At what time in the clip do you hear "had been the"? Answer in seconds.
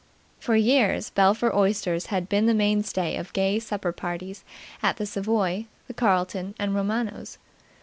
2.07-2.55